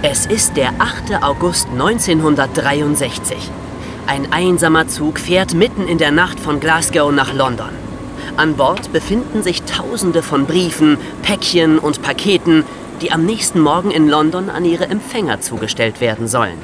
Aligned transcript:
Es 0.00 0.26
ist 0.26 0.56
der 0.56 0.74
8. 0.78 1.24
August 1.24 1.66
1963. 1.72 3.36
Ein 4.06 4.32
einsamer 4.32 4.86
Zug 4.86 5.18
fährt 5.18 5.54
mitten 5.54 5.88
in 5.88 5.98
der 5.98 6.12
Nacht 6.12 6.38
von 6.38 6.60
Glasgow 6.60 7.10
nach 7.10 7.34
London. 7.34 7.70
An 8.36 8.54
Bord 8.54 8.92
befinden 8.92 9.42
sich 9.42 9.64
Tausende 9.64 10.22
von 10.22 10.46
Briefen, 10.46 10.98
Päckchen 11.22 11.80
und 11.80 12.00
Paketen, 12.00 12.62
die 13.02 13.10
am 13.10 13.26
nächsten 13.26 13.58
Morgen 13.58 13.90
in 13.90 14.08
London 14.08 14.50
an 14.50 14.64
ihre 14.64 14.84
Empfänger 14.84 15.40
zugestellt 15.40 16.00
werden 16.00 16.28
sollen. 16.28 16.58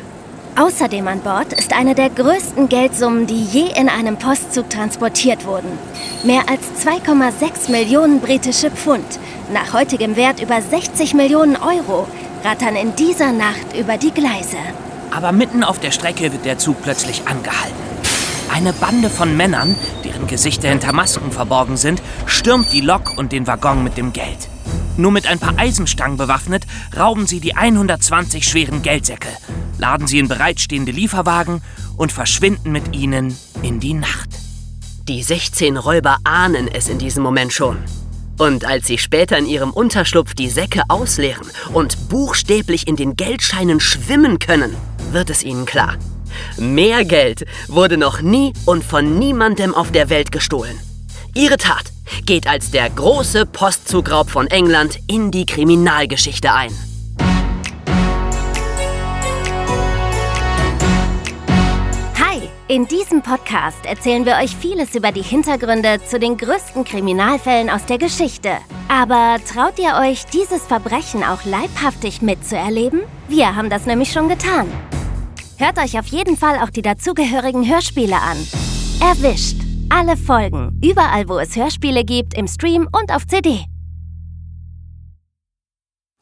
Außerdem 0.57 1.09
an 1.09 1.19
Bord 1.19 1.53
ist 1.55 1.77
eine 1.77 1.97
der 1.97 2.11
größten 2.11 2.69
Geldsummen, 2.69 3.27
die 3.27 3.43
je 3.43 3.67
in 3.77 3.89
einem 3.89 4.17
Postzug 4.17 4.71
transportiert 4.71 5.45
wurden. 5.45 5.77
Mehr 6.23 6.43
als 6.49 6.87
2,6 6.87 7.73
Millionen 7.73 8.21
britische 8.21 8.71
Pfund, 8.71 9.19
nach 9.53 9.73
heutigem 9.73 10.15
Wert 10.15 10.41
über 10.41 10.63
60 10.63 11.15
Millionen 11.15 11.57
Euro, 11.57 12.07
rattern 12.45 12.77
in 12.77 12.95
dieser 12.95 13.33
Nacht 13.33 13.75
über 13.79 13.97
die 13.97 14.11
Gleise. 14.11 14.59
Aber 15.11 15.33
mitten 15.33 15.65
auf 15.65 15.81
der 15.81 15.93
Strecke 15.93 16.33
wird 16.33 16.45
der 16.45 16.59
Zug 16.59 16.83
plötzlich 16.83 17.27
angehalten. 17.27 17.75
Eine 18.53 18.75
Bande 18.75 19.09
von 19.09 19.37
Männern, 19.37 19.75
deren 20.05 20.27
Gesichter 20.27 20.69
hinter 20.69 20.93
Masken 20.93 21.33
verborgen 21.33 21.79
sind, 21.79 22.03
stürmt 22.27 22.73
die 22.73 22.83
Lok 22.83 23.17
und 23.17 23.33
den 23.33 23.47
Waggon 23.47 23.83
mit 23.83 23.97
dem 23.97 24.13
Geld. 24.13 24.49
Nur 24.97 25.11
mit 25.11 25.27
ein 25.27 25.39
paar 25.39 25.55
Eisenstangen 25.57 26.19
bewaffnet, 26.19 26.67
rauben 26.97 27.27
sie 27.27 27.41
die 27.41 27.57
120 27.57 28.47
schweren 28.47 28.83
Geldsäcke, 28.83 29.31
laden 29.79 30.07
sie 30.07 30.19
in 30.19 30.29
bereitstehende 30.29 30.93
Lieferwagen 30.93 31.63
und 31.97 32.13
verschwinden 32.13 32.71
mit 32.71 32.95
ihnen 32.95 33.37
in 33.63 33.81
die 33.81 33.95
Nacht. 33.95 34.29
Die 35.09 35.23
16 35.23 35.77
Räuber 35.77 36.19
ahnen 36.25 36.69
es 36.69 36.89
in 36.89 36.99
diesem 36.99 37.23
Moment 37.23 37.53
schon. 37.53 37.79
Und 38.39 38.65
als 38.65 38.87
sie 38.87 38.99
später 38.99 39.39
in 39.39 39.47
ihrem 39.47 39.71
Unterschlupf 39.71 40.35
die 40.35 40.51
Säcke 40.51 40.83
ausleeren 40.89 41.47
und 41.73 42.09
buchstäblich 42.09 42.89
in 42.89 42.97
den 42.97 43.17
Geldscheinen 43.17 43.81
schwimmen 43.81 44.39
können, 44.39 44.77
wird 45.13 45.31
es 45.31 45.43
ihnen 45.43 45.67
klar. 45.67 45.97
Mehr 46.57 47.05
Geld 47.05 47.45
wurde 47.69 47.97
noch 47.97 48.21
nie 48.21 48.53
und 48.67 48.83
von 48.83 49.19
niemandem 49.19 49.75
auf 49.75 49.93
der 49.93 50.11
Welt 50.11 50.33
gestohlen. 50.33 50.79
Ihre 51.35 51.57
Tat 51.57 51.93
geht 52.27 52.47
als 52.47 52.71
der 52.71 52.91
große 52.91 53.47
Postzugraub 53.47 54.31
von 54.31 54.47
England 54.49 54.99
in 55.07 55.31
die 55.31 55.47
Kriminalgeschichte 55.47 56.53
ein. 56.53 56.73
In 62.75 62.89
diesem 62.89 63.23
Podcast 63.23 63.87
erzählen 63.87 64.27
wir 64.27 64.35
euch 64.35 64.57
vieles 64.57 64.97
über 64.97 65.13
die 65.13 65.23
Hintergründe 65.23 66.01
zu 66.05 66.19
den 66.19 66.37
größten 66.37 66.85
Kriminalfällen 66.85 67.71
aus 67.71 67.87
der 67.87 67.99
Geschichte. 67.99 68.59
Aber 68.89 69.37
traut 69.47 69.79
ihr 69.79 69.95
euch, 69.95 70.27
dieses 70.27 70.67
Verbrechen 70.67 71.23
auch 71.23 71.45
leibhaftig 71.45 72.21
mitzuerleben? 72.21 73.03
Wir 73.29 73.55
haben 73.55 73.71
das 73.71 73.87
nämlich 73.87 74.11
schon 74.11 74.29
getan. 74.29 74.67
Hört 75.57 75.79
euch 75.79 75.97
auf 76.01 76.07
jeden 76.07 76.37
Fall 76.37 76.59
auch 76.59 76.71
die 76.71 76.83
dazugehörigen 76.83 77.65
Hörspiele 77.65 78.17
an. 78.17 78.37
Erwischt! 79.01 79.59
Alle 79.89 80.17
Folgen, 80.17 80.77
überall 80.83 81.29
wo 81.29 81.39
es 81.39 81.55
Hörspiele 81.55 82.03
gibt, 82.03 82.37
im 82.37 82.49
Stream 82.49 82.89
und 82.91 83.13
auf 83.13 83.25
CD. 83.29 83.67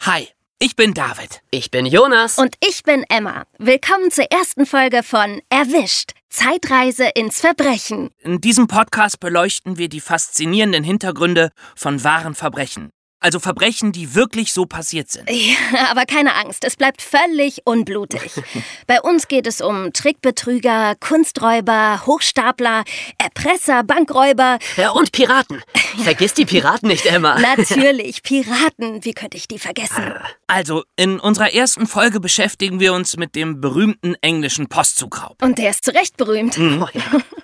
Hi, 0.03 0.29
ich 0.59 0.77
bin 0.77 0.93
David. 0.93 1.41
Ich 1.51 1.71
bin 1.71 1.87
Jonas. 1.87 2.37
Und 2.37 2.57
ich 2.63 2.83
bin 2.83 3.07
Emma. 3.09 3.45
Willkommen 3.57 4.11
zur 4.11 4.31
ersten 4.31 4.67
Folge 4.67 5.03
von 5.03 5.41
Erwischt. 5.49 6.13
Zeitreise 6.33 7.09
ins 7.15 7.41
Verbrechen. 7.41 8.09
In 8.21 8.41
diesem 8.41 8.67
Podcast 8.67 9.21
beleuchten 9.21 9.77
wir 9.77 9.91
die 9.91 10.01
faszinierenden 10.01 10.83
Hintergründe 10.83 11.51
von 11.77 12.03
wahren 12.05 12.35
Verbrechen. 12.35 12.89
Also 13.23 13.39
Verbrechen, 13.39 13.93
die 13.93 14.17
wirklich 14.17 14.53
so 14.53 14.67
passiert 14.67 15.09
sind. 15.09 15.31
Ja, 15.31 15.91
aber 15.93 16.07
keine 16.07 16.35
Angst, 16.35 16.65
es 16.65 16.75
bleibt 16.75 17.01
völlig 17.01 17.63
unblutig. 17.65 18.33
Bei 18.89 19.01
uns 19.01 19.29
geht 19.29 19.47
es 19.47 19.61
um 19.61 19.93
Trickbetrüger, 19.93 20.97
Kunsträuber, 20.99 22.05
Hochstapler, 22.05 22.83
Erpresser, 23.19 23.85
Bankräuber. 23.85 24.59
Ja, 24.77 24.91
und 24.91 25.13
Piraten. 25.13 25.63
Vergiss 26.03 26.35
die 26.35 26.45
Piraten 26.45 26.89
nicht, 26.89 27.07
Emma. 27.07 27.39
Natürlich, 27.57 28.25
Piraten. 28.25 29.05
Wie 29.05 29.13
könnte 29.13 29.37
ich 29.37 29.47
die 29.47 29.61
vergessen? 29.61 30.15
Also, 30.49 30.83
in 30.97 31.21
unserer 31.21 31.55
ersten 31.55 31.87
Folge 31.87 32.19
beschäftigen 32.19 32.81
wir 32.81 32.93
uns 32.93 33.17
mit 33.17 33.37
dem 33.37 33.61
berühmten 33.61 34.17
englischen 34.21 34.69
Postzugraub. 34.69 35.41
Und 35.43 35.59
der 35.59 35.71
ist 35.71 35.85
zu 35.85 35.93
Recht 35.93 36.17
berühmt. 36.17 36.59
Mhm. 36.59 36.89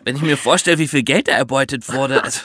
Wenn 0.03 0.17
ich 0.17 0.22
mir 0.22 0.37
vorstelle, 0.37 0.78
wie 0.78 0.88
viel 0.88 1.05
Geld 1.05 1.28
da 1.28 1.33
erbeutet 1.33 1.88
wurde, 1.93 2.25
also, 2.25 2.41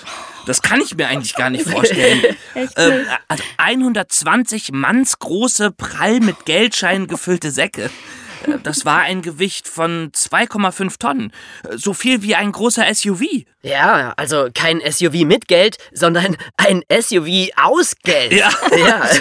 das 0.46 0.62
kann 0.62 0.81
ich 0.81 0.96
mir 0.96 1.08
eigentlich 1.08 1.36
gar 1.36 1.50
nicht 1.50 1.68
vorstellen. 1.68 2.22
Ähm, 2.76 3.06
also 3.28 3.44
120 3.58 4.72
mannsgroße, 4.72 5.72
prall 5.72 6.20
mit 6.20 6.46
Geldscheinen 6.46 7.08
gefüllte 7.08 7.52
Säcke. 7.52 7.90
Das 8.64 8.86
war 8.86 9.02
ein 9.02 9.22
Gewicht 9.22 9.68
von 9.68 10.12
2,5 10.12 11.00
Tonnen. 11.00 11.34
So 11.72 11.94
viel 11.94 12.22
wie 12.22 12.36
ein 12.36 12.52
großer 12.52 12.86
SUV. 12.94 13.24
Ja, 13.62 14.14
also 14.18 14.50
kein 14.54 14.81
SUV 14.81 15.24
mit 15.26 15.48
Geld, 15.48 15.78
sondern 15.94 16.36
ein 16.58 16.84
SUV 16.92 17.50
aus 17.56 17.96
Geld. 18.04 18.34
Ja, 18.34 18.50
ja. 18.78 19.09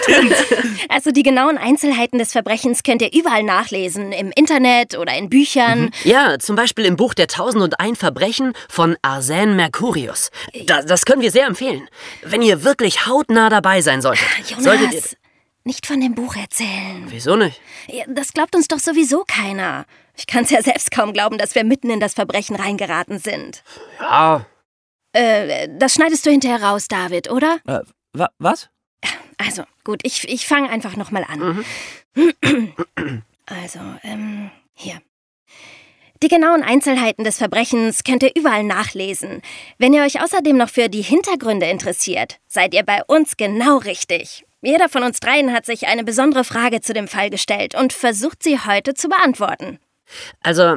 Also 0.88 1.10
die 1.10 1.22
genauen 1.22 1.58
Einzelheiten 1.58 2.18
des 2.18 2.32
Verbrechens 2.32 2.82
könnt 2.82 3.02
ihr 3.02 3.12
überall 3.14 3.44
nachlesen, 3.44 4.12
im 4.12 4.30
Internet 4.34 4.98
oder 4.98 5.16
in 5.16 5.30
Büchern. 5.30 5.90
Ja, 6.04 6.38
zum 6.38 6.56
Beispiel 6.56 6.84
im 6.84 6.96
Buch 6.96 7.14
Der 7.14 7.28
Tausend 7.28 7.62
und 7.62 7.80
ein 7.80 7.94
Verbrechen 7.94 8.52
von 8.68 8.96
Arsène 9.02 9.54
Mercurius. 9.54 10.30
Da, 10.66 10.82
das 10.82 11.04
können 11.04 11.22
wir 11.22 11.30
sehr 11.30 11.46
empfehlen. 11.46 11.88
Wenn 12.22 12.42
ihr 12.42 12.64
wirklich 12.64 13.06
hautnah 13.06 13.48
dabei 13.48 13.80
sein 13.80 14.02
solltet. 14.02 14.26
solltet 14.58 14.92
ihr, 14.92 14.98
Jonas, 14.98 15.16
nicht 15.64 15.86
von 15.86 16.00
dem 16.00 16.14
Buch 16.14 16.34
erzählen. 16.36 17.04
wieso 17.08 17.36
nicht? 17.36 17.60
Ja, 17.88 18.04
Das 18.08 18.32
glaubt 18.32 18.54
uns 18.56 18.68
doch 18.68 18.78
sowieso 18.78 19.24
keiner. 19.26 19.86
Ich 20.16 20.26
kann's 20.26 20.50
ja 20.50 20.62
selbst 20.62 20.90
kaum 20.90 21.12
glauben, 21.12 21.38
dass 21.38 21.54
wir 21.54 21.64
mitten 21.64 21.90
in 21.90 22.00
das 22.00 22.14
Verbrechen 22.14 22.56
reingeraten 22.56 23.18
sind. 23.18 23.62
Ja, 24.00 24.44
Äh, 25.14 25.68
das 25.78 25.94
schneidest 25.94 26.24
du 26.26 26.30
hinterher 26.30 26.62
raus, 26.62 26.88
David, 26.88 27.30
oder? 27.30 27.58
Äh, 27.66 27.80
wa 28.12 28.30
was? 28.38 28.68
Also, 29.38 29.64
gut, 29.84 30.00
ich, 30.04 30.28
ich 30.28 30.46
fange 30.46 30.70
einfach 30.70 30.96
nochmal 30.96 31.24
an. 31.28 31.64
Also, 33.46 33.80
ähm, 34.02 34.50
hier. 34.74 35.00
Die 36.22 36.28
genauen 36.28 36.62
Einzelheiten 36.62 37.24
des 37.24 37.38
Verbrechens 37.38 38.04
könnt 38.04 38.22
ihr 38.22 38.30
überall 38.36 38.62
nachlesen. 38.62 39.42
Wenn 39.78 39.92
ihr 39.92 40.02
euch 40.04 40.20
außerdem 40.22 40.56
noch 40.56 40.68
für 40.70 40.88
die 40.88 41.02
Hintergründe 41.02 41.66
interessiert, 41.66 42.38
seid 42.46 42.74
ihr 42.74 42.84
bei 42.84 43.02
uns 43.04 43.36
genau 43.36 43.78
richtig. 43.78 44.44
Jeder 44.62 44.88
von 44.88 45.02
uns 45.02 45.18
dreien 45.18 45.52
hat 45.52 45.66
sich 45.66 45.88
eine 45.88 46.04
besondere 46.04 46.44
Frage 46.44 46.80
zu 46.80 46.92
dem 46.92 47.08
Fall 47.08 47.30
gestellt 47.30 47.74
und 47.74 47.92
versucht 47.92 48.42
sie 48.44 48.58
heute 48.60 48.94
zu 48.94 49.08
beantworten. 49.08 49.78
also, 50.40 50.76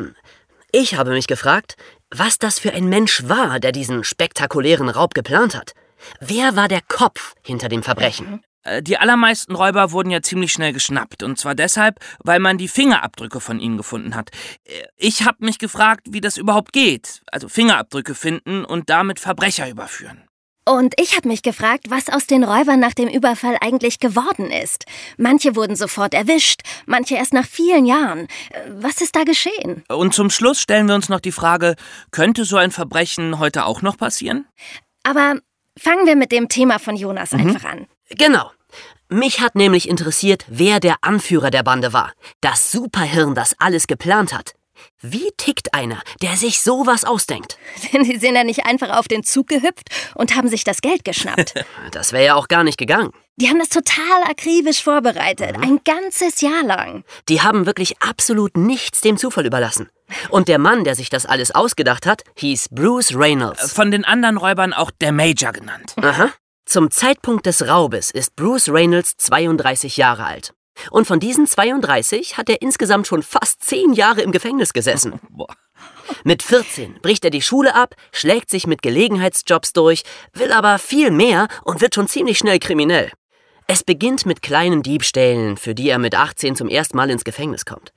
ich 0.72 0.96
habe 0.96 1.12
mich 1.12 1.28
gefragt, 1.28 1.76
was 2.10 2.40
das 2.40 2.60
für 2.60 2.74
ein 2.74 2.90
Mensch 2.90 3.24
war, 3.28 3.60
der 3.60 3.72
diesen 3.72 4.04
spektakulären 4.04 4.90
Raub 4.90 5.14
geplant 5.14 5.56
hat. 5.56 5.74
Wer 6.20 6.56
war 6.56 6.68
der 6.68 6.82
Kopf 6.88 7.34
hinter 7.44 7.70
dem 7.70 7.84
Verbrechen? 7.84 8.42
Äh, 8.64 8.82
Die 8.82 8.98
allermeisten 8.98 9.56
Räuber 9.56 9.92
wurden 9.92 10.10
ja 10.10 10.22
ziemlich 10.22 10.52
schnell 10.52 10.74
geschnappt. 10.74 11.24
Und 11.24 11.38
zwar 11.40 11.56
deshalb, 11.56 12.00
weil 12.24 12.40
man 12.40 12.58
die 12.58 12.68
Fingerabdrücke 12.68 13.40
von 13.40 13.60
ihnen 13.60 13.78
gefunden 13.78 14.16
hat. 14.16 14.32
Äh, 14.66 14.84
Ich 14.98 15.24
habe 15.26 15.46
mich 15.46 15.60
gefragt, 15.60 16.08
wie 16.10 16.22
das 16.22 16.38
überhaupt 16.38 16.74
geht. 16.74 17.22
Also 17.32 17.48
Fingerabdrücke 17.48 18.16
finden 18.16 18.66
und 18.66 18.90
damit 18.90 19.20
Verbrecher 19.20 19.70
überführen. 19.70 20.25
Und 20.68 20.96
ich 21.00 21.16
habe 21.16 21.28
mich 21.28 21.44
gefragt, 21.44 21.86
was 21.90 22.10
aus 22.10 22.26
den 22.26 22.44
Räubern 22.44 22.80
nach 22.80 22.96
dem 22.96 23.08
Überfall 23.08 23.56
eigentlich 23.62 24.00
geworden 24.00 24.50
ist. 24.50 24.86
Manche 25.18 25.56
wurden 25.56 25.76
sofort 25.76 26.16
erwischt, 26.16 26.62
manche 26.88 27.16
erst 27.16 27.34
nach 27.34 27.46
vielen 27.46 27.86
Jahren. 27.86 28.28
Äh, 28.50 28.62
Was 28.72 29.00
ist 29.00 29.16
da 29.16 29.24
geschehen? 29.24 29.84
Und 29.90 30.16
zum 30.16 30.32
Schluss 30.32 30.60
stellen 30.60 30.88
wir 30.88 30.96
uns 30.96 31.08
noch 31.08 31.20
die 31.20 31.32
Frage, 31.32 31.76
könnte 32.10 32.46
so 32.46 32.58
ein 32.58 32.72
Verbrechen 32.72 33.38
heute 33.38 33.66
auch 33.66 33.84
noch 33.84 33.98
passieren? 33.98 34.48
Aber 35.04 35.36
fangen 35.78 36.08
wir 36.08 36.16
mit 36.16 36.32
dem 36.32 36.50
Thema 36.50 36.80
von 36.80 36.96
Jonas 36.96 37.34
einfach 37.34 37.64
an. 37.66 37.86
Genau. 38.10 38.50
Mich 39.08 39.42
hat 39.42 39.54
nämlich 39.54 39.88
interessiert, 39.88 40.46
wer 40.48 40.80
der 40.80 40.96
Anführer 41.02 41.52
der 41.52 41.62
Bande 41.62 41.94
war. 41.94 42.14
Das 42.42 42.72
Superhirn, 42.72 43.36
das 43.36 43.56
alles 43.60 43.86
geplant 43.86 44.34
hat. 44.34 44.54
Wie 45.02 45.30
tickt 45.38 45.74
einer, 45.74 46.02
der 46.22 46.36
sich 46.36 46.62
sowas 46.62 47.04
ausdenkt? 47.04 47.58
Denn 47.94 48.04
die 48.04 48.18
sind 48.18 48.36
ja 48.36 48.44
nicht 48.44 48.66
einfach 48.66 48.98
auf 48.98 49.08
den 49.08 49.24
Zug 49.24 49.48
gehüpft 49.48 49.90
und 50.16 50.36
haben 50.36 50.48
sich 50.48 50.64
das 50.64 50.82
Geld 50.82 51.04
geschnappt. 51.04 51.54
Das 51.92 52.12
wäre 52.12 52.26
ja 52.26 52.36
auch 52.36 52.48
gar 52.48 52.64
nicht 52.64 52.78
gegangen. 52.78 53.12
Die 53.38 53.50
haben 53.50 53.60
das 53.60 53.70
total 53.70 54.24
akribisch 54.30 54.82
vorbereitet, 54.84 55.56
ein 55.62 55.80
ganzes 55.84 56.42
Jahr 56.42 56.64
lang. 56.64 57.04
Die 57.30 57.42
haben 57.42 57.66
wirklich 57.66 58.02
absolut 58.02 58.58
nichts 58.58 59.02
dem 59.02 59.18
Zufall 59.18 59.46
überlassen. 59.46 59.90
Und 60.30 60.48
der 60.48 60.58
Mann, 60.58 60.84
der 60.84 60.96
sich 60.96 61.10
das 61.10 61.26
alles 61.26 61.54
ausgedacht 61.54 62.06
hat, 62.06 62.24
hieß 62.36 62.70
Bruce 62.72 63.14
Reynolds. 63.16 63.72
Von 63.72 63.92
den 63.92 64.06
anderen 64.06 64.38
Räubern 64.38 64.74
auch 64.74 64.92
der 64.92 65.12
Major 65.12 65.52
genannt. 65.52 65.94
Aha. 65.98 66.32
Zum 66.66 66.90
Zeitpunkt 66.90 67.46
des 67.46 67.68
Raubes 67.68 68.10
ist 68.10 68.36
Bruce 68.36 68.70
Reynolds 68.70 69.18
32 69.18 69.98
Jahre 69.98 70.26
alt. 70.26 70.55
Und 70.92 71.08
von 71.08 71.20
diesen 71.20 71.48
32 71.48 72.38
hat 72.38 72.50
er 72.50 72.62
insgesamt 72.62 73.08
schon 73.08 73.24
fast 73.24 73.64
10 73.64 73.94
Jahre 73.94 74.22
im 74.22 74.32
Gefängnis 74.32 74.74
gesessen. 74.74 75.20
Mit 76.24 76.44
14 76.44 77.00
bricht 77.02 77.26
er 77.26 77.32
die 77.32 77.42
Schule 77.42 77.76
ab, 77.76 77.96
schlägt 78.12 78.50
sich 78.50 78.68
mit 78.68 78.82
Gelegenheitsjobs 78.82 79.74
durch, 79.74 80.04
will 80.34 80.52
aber 80.52 80.80
viel 80.80 81.12
mehr 81.12 81.48
und 81.64 81.82
wird 81.82 81.96
schon 81.96 82.08
ziemlich 82.08 82.38
schnell 82.38 82.60
kriminell. 82.60 83.12
Es 83.68 83.84
beginnt 83.84 84.26
mit 84.26 84.42
kleinen 84.42 84.84
Diebstählen, 84.84 85.58
für 85.58 85.74
die 85.74 85.90
er 85.90 85.98
mit 85.98 86.16
18 86.16 86.56
zum 86.56 86.70
ersten 86.70 86.96
Mal 86.98 87.10
ins 87.10 87.24
Gefängnis 87.24 87.66
kommt. 87.66 87.92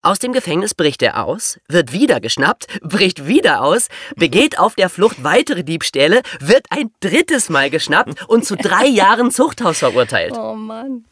Aus 0.00 0.20
dem 0.20 0.32
Gefängnis 0.32 0.76
bricht 0.76 1.02
er 1.02 1.24
aus, 1.24 1.58
wird 1.68 1.92
wieder 1.92 2.20
geschnappt, 2.20 2.66
bricht 2.82 3.26
wieder 3.26 3.62
aus, 3.62 3.88
begeht 4.14 4.58
auf 4.58 4.76
der 4.76 4.88
Flucht 4.88 5.24
weitere 5.24 5.64
Diebstähle, 5.64 6.22
wird 6.38 6.66
ein 6.70 6.92
drittes 7.00 7.48
Mal 7.48 7.68
geschnappt 7.68 8.28
und 8.28 8.44
zu 8.44 8.56
drei 8.56 8.86
Jahren 8.86 9.32
Zuchthaus 9.32 9.78
verurteilt. 9.78 10.34
Oh 10.38 10.54
Mann. 10.54 11.04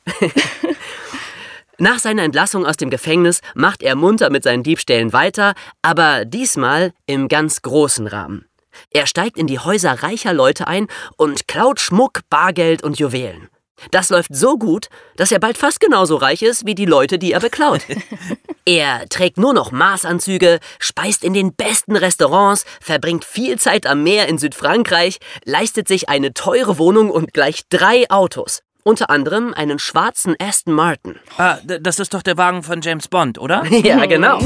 Nach 1.78 1.98
seiner 1.98 2.22
Entlassung 2.22 2.64
aus 2.64 2.76
dem 2.76 2.88
Gefängnis 2.88 3.40
macht 3.54 3.82
er 3.82 3.96
munter 3.96 4.30
mit 4.30 4.44
seinen 4.44 4.62
Diebstählen 4.62 5.12
weiter, 5.12 5.54
aber 5.82 6.24
diesmal 6.24 6.92
im 7.06 7.28
ganz 7.28 7.60
großen 7.60 8.06
Rahmen. 8.06 8.46
Er 8.90 9.06
steigt 9.06 9.36
in 9.36 9.46
die 9.46 9.58
Häuser 9.58 10.02
reicher 10.02 10.32
Leute 10.32 10.66
ein 10.66 10.86
und 11.16 11.48
klaut 11.48 11.80
Schmuck, 11.80 12.20
Bargeld 12.30 12.82
und 12.82 12.98
Juwelen. 12.98 13.48
Das 13.90 14.08
läuft 14.08 14.34
so 14.34 14.56
gut, 14.56 14.88
dass 15.16 15.32
er 15.32 15.38
bald 15.38 15.58
fast 15.58 15.80
genauso 15.80 16.16
reich 16.16 16.42
ist 16.42 16.64
wie 16.64 16.74
die 16.74 16.86
Leute, 16.86 17.18
die 17.18 17.32
er 17.32 17.40
beklaut. 17.40 17.82
er 18.64 19.06
trägt 19.10 19.36
nur 19.36 19.52
noch 19.52 19.70
Maßanzüge, 19.70 20.60
speist 20.78 21.22
in 21.22 21.34
den 21.34 21.54
besten 21.54 21.94
Restaurants, 21.94 22.64
verbringt 22.80 23.26
viel 23.26 23.58
Zeit 23.58 23.86
am 23.86 24.02
Meer 24.02 24.28
in 24.28 24.38
Südfrankreich, 24.38 25.18
leistet 25.44 25.88
sich 25.88 26.08
eine 26.08 26.32
teure 26.32 26.78
Wohnung 26.78 27.10
und 27.10 27.34
gleich 27.34 27.64
drei 27.68 28.08
Autos. 28.08 28.62
Unter 28.86 29.10
anderem 29.10 29.52
einen 29.52 29.80
schwarzen 29.80 30.36
Aston 30.38 30.72
Martin. 30.72 31.16
Ah, 31.38 31.56
das 31.66 31.98
ist 31.98 32.14
doch 32.14 32.22
der 32.22 32.36
Wagen 32.36 32.62
von 32.62 32.82
James 32.82 33.08
Bond, 33.08 33.36
oder? 33.36 33.66
ja, 33.82 34.06
genau. 34.06 34.38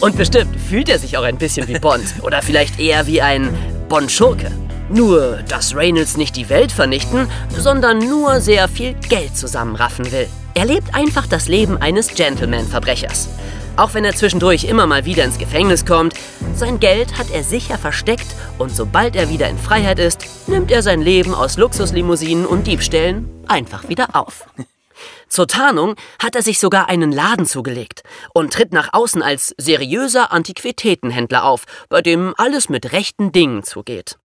Und 0.00 0.16
bestimmt 0.16 0.58
fühlt 0.58 0.88
er 0.88 0.98
sich 0.98 1.18
auch 1.18 1.24
ein 1.24 1.36
bisschen 1.36 1.68
wie 1.68 1.78
Bond. 1.78 2.06
Oder 2.22 2.40
vielleicht 2.40 2.80
eher 2.80 3.06
wie 3.06 3.20
ein 3.20 3.52
Bond-Schurke. 3.90 4.50
Nur, 4.88 5.42
dass 5.46 5.76
Reynolds 5.76 6.16
nicht 6.16 6.36
die 6.36 6.48
Welt 6.48 6.72
vernichten, 6.72 7.28
sondern 7.50 7.98
nur 7.98 8.40
sehr 8.40 8.68
viel 8.68 8.94
Geld 9.10 9.36
zusammenraffen 9.36 10.10
will. 10.10 10.26
Er 10.54 10.64
lebt 10.64 10.94
einfach 10.94 11.26
das 11.26 11.48
Leben 11.48 11.76
eines 11.76 12.14
Gentleman-Verbrechers. 12.14 13.28
Auch 13.76 13.92
wenn 13.92 14.06
er 14.06 14.14
zwischendurch 14.14 14.64
immer 14.64 14.86
mal 14.86 15.04
wieder 15.04 15.24
ins 15.24 15.36
Gefängnis 15.38 15.84
kommt, 15.84 16.14
sein 16.54 16.80
Geld 16.80 17.18
hat 17.18 17.30
er 17.30 17.44
sicher 17.44 17.76
versteckt 17.76 18.26
und 18.58 18.74
sobald 18.74 19.14
er 19.16 19.28
wieder 19.28 19.48
in 19.48 19.58
Freiheit 19.58 19.98
ist, 19.98 20.48
nimmt 20.48 20.70
er 20.70 20.82
sein 20.82 21.02
Leben 21.02 21.34
aus 21.34 21.58
Luxuslimousinen 21.58 22.46
und 22.46 22.66
Diebstählen 22.66 23.28
einfach 23.48 23.88
wieder 23.90 24.16
auf. 24.16 24.46
Zur 25.28 25.46
Tarnung 25.46 25.96
hat 26.22 26.36
er 26.36 26.42
sich 26.42 26.58
sogar 26.58 26.88
einen 26.88 27.12
Laden 27.12 27.44
zugelegt 27.44 28.02
und 28.32 28.52
tritt 28.52 28.72
nach 28.72 28.90
außen 28.92 29.22
als 29.22 29.54
seriöser 29.58 30.32
Antiquitätenhändler 30.32 31.44
auf, 31.44 31.64
bei 31.90 32.00
dem 32.00 32.32
alles 32.38 32.68
mit 32.68 32.92
rechten 32.92 33.32
Dingen 33.32 33.62
zugeht. 33.62 34.18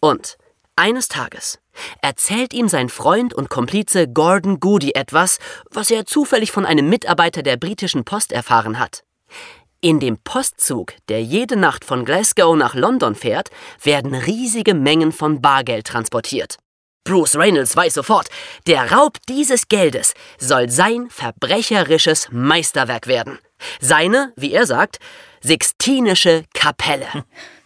Und 0.00 0.36
eines 0.78 1.08
Tages 1.08 1.58
erzählt 2.00 2.52
ihm 2.54 2.68
sein 2.68 2.88
Freund 2.88 3.34
und 3.34 3.50
Komplize 3.50 4.08
Gordon 4.08 4.60
Goody 4.60 4.92
etwas, 4.94 5.38
was 5.70 5.90
er 5.90 6.06
zufällig 6.06 6.52
von 6.52 6.64
einem 6.64 6.88
Mitarbeiter 6.88 7.42
der 7.42 7.56
britischen 7.56 8.04
Post 8.04 8.32
erfahren 8.32 8.78
hat. 8.78 9.04
In 9.80 10.00
dem 10.00 10.18
Postzug, 10.18 10.94
der 11.08 11.22
jede 11.22 11.56
Nacht 11.56 11.84
von 11.84 12.04
Glasgow 12.04 12.56
nach 12.56 12.74
London 12.74 13.14
fährt, 13.14 13.50
werden 13.82 14.14
riesige 14.14 14.74
Mengen 14.74 15.12
von 15.12 15.40
Bargeld 15.40 15.86
transportiert. 15.86 16.56
Bruce 17.04 17.36
Reynolds 17.36 17.76
weiß 17.76 17.94
sofort, 17.94 18.28
der 18.66 18.90
Raub 18.92 19.18
dieses 19.28 19.68
Geldes 19.68 20.14
soll 20.38 20.68
sein 20.68 21.08
verbrecherisches 21.10 22.28
Meisterwerk 22.30 23.06
werden. 23.06 23.38
Seine, 23.80 24.32
wie 24.36 24.52
er 24.52 24.66
sagt, 24.66 24.98
sixtinische 25.40 26.44
Kapelle. 26.54 27.06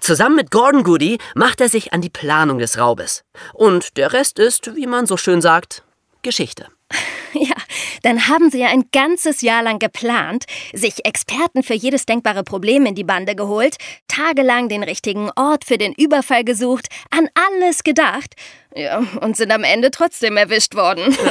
Zusammen 0.00 0.36
mit 0.36 0.50
Gordon 0.50 0.82
Goody 0.82 1.18
macht 1.34 1.60
er 1.60 1.68
sich 1.68 1.92
an 1.92 2.00
die 2.00 2.10
Planung 2.10 2.58
des 2.58 2.78
Raubes. 2.78 3.24
Und 3.52 3.96
der 3.96 4.12
Rest 4.12 4.38
ist, 4.38 4.74
wie 4.76 4.86
man 4.86 5.06
so 5.06 5.16
schön 5.16 5.40
sagt, 5.40 5.84
Geschichte. 6.22 6.68
Ja, 7.36 7.56
dann 8.04 8.28
haben 8.28 8.48
sie 8.48 8.60
ja 8.60 8.68
ein 8.68 8.84
ganzes 8.92 9.40
Jahr 9.40 9.64
lang 9.64 9.80
geplant, 9.80 10.44
sich 10.72 11.04
Experten 11.04 11.64
für 11.64 11.74
jedes 11.74 12.06
denkbare 12.06 12.44
Problem 12.44 12.86
in 12.86 12.94
die 12.94 13.02
Bande 13.02 13.34
geholt, 13.34 13.76
tagelang 14.06 14.68
den 14.68 14.84
richtigen 14.84 15.30
Ort 15.34 15.64
für 15.64 15.76
den 15.76 15.92
Überfall 15.94 16.44
gesucht, 16.44 16.86
an 17.10 17.28
alles 17.34 17.82
gedacht 17.82 18.34
ja, 18.72 19.02
und 19.20 19.36
sind 19.36 19.50
am 19.50 19.64
Ende 19.64 19.90
trotzdem 19.90 20.36
erwischt 20.36 20.74
worden. 20.76 21.16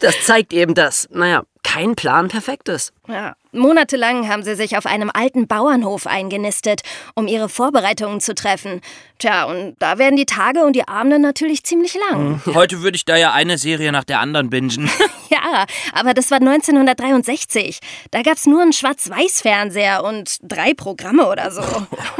Das 0.00 0.14
zeigt 0.24 0.54
eben, 0.54 0.74
dass, 0.74 1.08
naja, 1.10 1.42
kein 1.62 1.94
Plan 1.94 2.28
perfekt 2.28 2.68
ist. 2.68 2.92
Ja, 3.08 3.34
monatelang 3.52 4.28
haben 4.28 4.42
sie 4.42 4.54
sich 4.54 4.76
auf 4.76 4.86
einem 4.86 5.10
alten 5.12 5.46
Bauernhof 5.46 6.06
eingenistet, 6.06 6.82
um 7.14 7.26
ihre 7.26 7.48
Vorbereitungen 7.48 8.20
zu 8.20 8.34
treffen. 8.34 8.80
Tja, 9.18 9.44
und 9.44 9.76
da 9.78 9.98
werden 9.98 10.16
die 10.16 10.26
Tage 10.26 10.64
und 10.64 10.74
die 10.74 10.88
Abende 10.88 11.18
natürlich 11.18 11.64
ziemlich 11.64 11.96
lang. 12.08 12.40
Heute 12.46 12.82
würde 12.82 12.96
ich 12.96 13.04
da 13.04 13.16
ja 13.16 13.32
eine 13.32 13.58
Serie 13.58 13.92
nach 13.92 14.04
der 14.04 14.20
anderen 14.20 14.50
bingen. 14.50 14.90
Ja, 15.42 15.64
aber 15.92 16.14
das 16.14 16.30
war 16.30 16.38
1963. 16.38 17.78
Da 18.10 18.22
gab's 18.22 18.46
nur 18.46 18.62
einen 18.62 18.72
Schwarz-Weiß-Fernseher 18.72 20.04
und 20.04 20.36
drei 20.42 20.74
Programme 20.74 21.26
oder 21.28 21.50
so. 21.50 21.62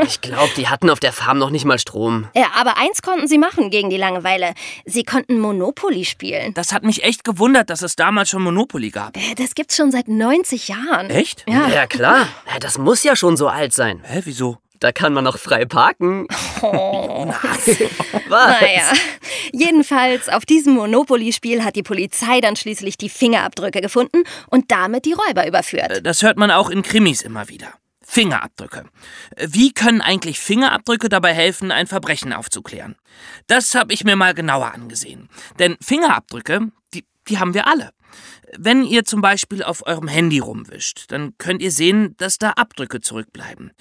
Ich 0.03 0.21
glaube, 0.23 0.51
die 0.57 0.69
hatten 0.69 0.89
auf 0.91 0.99
der 1.01 1.13
Farm 1.13 1.39
noch 1.39 1.51
nicht 1.51 1.65
mal 1.65 1.79
Strom. 1.79 2.29
Ja, 2.35 2.47
aber 2.59 2.77
eins 2.79 3.03
konnten 3.03 3.29
sie 3.29 3.39
machen 3.39 3.71
gegen 3.71 3.91
die 3.91 3.97
Langeweile. 3.97 4.55
Sie 4.87 5.03
konnten 5.05 5.39
Monopoly 5.41 6.05
spielen. 6.05 6.55
Das 6.55 6.73
hat 6.73 6.83
mich 6.85 7.05
echt 7.05 7.23
gewundert, 7.25 7.69
dass 7.71 7.83
es 7.83 7.97
damals 7.97 8.31
schon 8.31 8.43
Monopoly 8.43 8.91
gab. 8.91 9.17
Äh, 9.17 9.35
Das 9.37 9.55
gibt's 9.55 9.77
schon 9.77 9.91
seit 9.93 10.09
90 10.09 10.69
Jahren. 10.69 11.11
Echt? 11.11 11.45
Ja. 11.49 11.69
Ja, 11.69 11.87
klar. 11.87 12.27
Ja, 12.53 12.59
Das 12.61 12.79
muss 12.79 13.03
ja 13.03 13.15
schon 13.15 13.37
so 13.37 13.49
alt 13.49 13.73
sein. 13.75 14.03
Hä, 14.05 14.23
wieso? 14.25 14.59
Da 14.81 14.93
kann 14.93 15.13
man 15.13 15.25
noch 15.25 15.39
frei 15.39 15.67
parken. 15.67 16.27
Was? 16.61 17.79
Naja, 18.29 18.93
jedenfalls 19.53 20.31
auf 20.31 20.47
diesem 20.47 20.75
Monopoly-Spiel 20.75 21.63
hat 21.63 21.77
die 21.77 21.83
Polizei 21.83 22.41
dann 22.41 22.57
schließlich 22.57 22.97
die 22.97 23.11
Fingerabdrücke 23.11 23.83
gefunden 23.83 24.25
und 24.49 24.71
damit 24.71 25.05
die 25.05 25.13
Räuber 25.13 25.47
überführt. 25.47 26.01
Das 26.05 26.23
hört 26.23 26.39
man 26.39 26.51
auch 26.51 26.71
in 26.71 26.83
Krimis 26.83 27.21
immer 27.21 27.49
wieder. 27.49 27.75
Fingerabdrücke. 28.01 28.87
Wie 29.37 29.73
können 29.73 30.01
eigentlich 30.01 30.41
Fingerabdrücke 30.41 31.09
dabei 31.09 31.33
helfen, 31.33 31.71
ein 31.71 31.87
Verbrechen 31.87 32.33
aufzuklären? 32.33 32.97
Das 33.47 33.75
habe 33.75 33.93
ich 33.93 34.05
mir 34.05 34.17
mal 34.17 34.35
genauer 34.35 34.75
angesehen. 34.75 35.29
Denn 35.59 35.77
Fingerabdrücke, 35.81 36.73
die, 36.95 37.05
die 37.29 37.39
haben 37.39 37.55
wir 37.55 37.69
alle. 37.69 37.91
Wenn 38.59 38.85
ihr 38.85 39.05
zum 39.05 39.21
Beispiel 39.21 39.63
auf 39.63 39.87
eurem 39.87 40.09
Handy 40.09 40.39
rumwischt, 40.41 41.05
dann 41.09 41.35
könnt 41.39 41.63
ihr 41.63 41.71
sehen, 41.71 42.15
dass 42.19 42.39
da 42.39 42.51
Abdrücke 42.51 43.01
zurückbleiben. 43.01 43.73